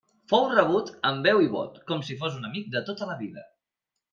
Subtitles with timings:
[0.31, 3.49] Fou rebut amb veu i vot com si fos un amic de tota la vida.